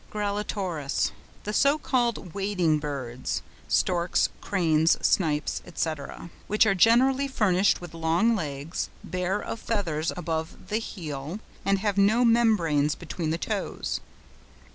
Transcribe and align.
GRALLATORES.—The 0.09 1.53
so 1.53 1.77
called 1.77 2.33
wading 2.33 2.79
birds 2.79 3.43
(storks, 3.67 4.29
cranes, 4.41 4.97
snipes, 5.05 5.61
&c.), 5.75 5.91
which 6.47 6.65
are 6.65 6.73
generally 6.73 7.27
furnished 7.27 7.81
with 7.81 7.93
long 7.93 8.35
legs, 8.35 8.89
bare 9.03 9.39
of 9.39 9.59
feathers 9.59 10.11
above 10.17 10.69
the 10.69 10.79
heel, 10.79 11.39
and 11.63 11.77
have 11.77 11.99
no 11.99 12.25
membranes 12.25 12.95
between 12.95 13.29
the 13.29 13.37
toes. 13.37 13.99